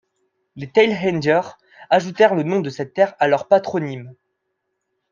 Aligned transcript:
Les 0.55 0.67
Tailhandier 0.71 1.41
ajoutèrent 1.91 2.33
le 2.33 2.41
nom 2.41 2.59
de 2.59 2.71
cette 2.71 2.95
terre 2.95 3.13
à 3.19 3.27
leur 3.27 3.47
patronyme. 3.47 4.15